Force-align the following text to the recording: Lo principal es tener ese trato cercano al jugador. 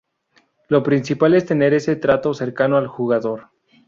Lo 0.67 0.81
principal 0.81 1.35
es 1.35 1.45
tener 1.45 1.75
ese 1.75 1.95
trato 1.95 2.33
cercano 2.33 2.75
al 2.77 2.87
jugador. 2.87 3.49